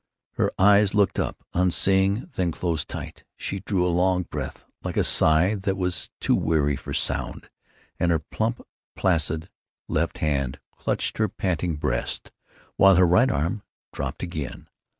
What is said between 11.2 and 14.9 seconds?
panting breast, while her right arm dropped again.